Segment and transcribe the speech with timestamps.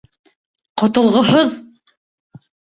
[0.83, 1.61] Ҡотолғоһоҙ!